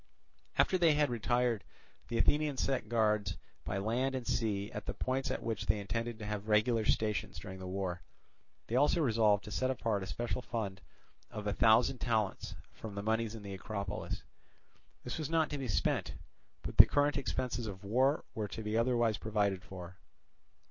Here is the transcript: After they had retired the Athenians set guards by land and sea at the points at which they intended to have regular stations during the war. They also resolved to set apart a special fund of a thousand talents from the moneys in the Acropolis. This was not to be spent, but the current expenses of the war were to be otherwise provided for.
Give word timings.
After 0.57 0.79
they 0.79 0.95
had 0.95 1.11
retired 1.11 1.63
the 2.07 2.17
Athenians 2.17 2.63
set 2.63 2.89
guards 2.89 3.37
by 3.63 3.77
land 3.77 4.15
and 4.15 4.25
sea 4.25 4.71
at 4.71 4.87
the 4.87 4.95
points 4.95 5.29
at 5.29 5.43
which 5.43 5.67
they 5.67 5.79
intended 5.79 6.17
to 6.17 6.25
have 6.25 6.47
regular 6.49 6.85
stations 6.85 7.37
during 7.37 7.59
the 7.59 7.67
war. 7.67 8.01
They 8.65 8.75
also 8.75 8.99
resolved 8.99 9.43
to 9.43 9.51
set 9.51 9.69
apart 9.69 10.01
a 10.01 10.07
special 10.07 10.41
fund 10.41 10.81
of 11.29 11.45
a 11.45 11.53
thousand 11.53 11.99
talents 11.99 12.55
from 12.73 12.95
the 12.95 13.03
moneys 13.03 13.35
in 13.35 13.43
the 13.43 13.53
Acropolis. 13.53 14.23
This 15.03 15.19
was 15.19 15.29
not 15.29 15.51
to 15.51 15.59
be 15.59 15.67
spent, 15.67 16.15
but 16.63 16.77
the 16.77 16.87
current 16.87 17.15
expenses 17.15 17.67
of 17.67 17.81
the 17.81 17.87
war 17.87 18.25
were 18.33 18.47
to 18.47 18.63
be 18.63 18.75
otherwise 18.75 19.19
provided 19.19 19.61
for. 19.63 19.97